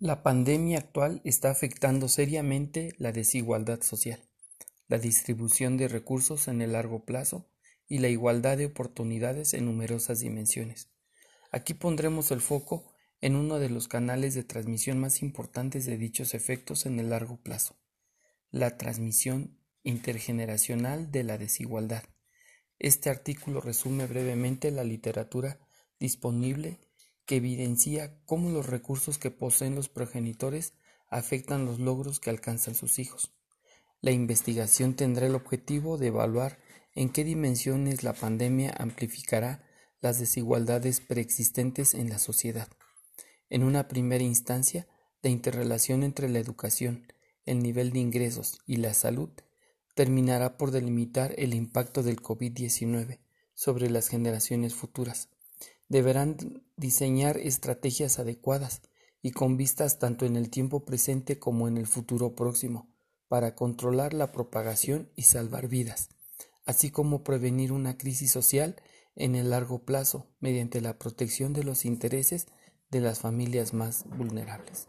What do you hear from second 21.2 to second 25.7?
la desigualdad. Este artículo resume brevemente la literatura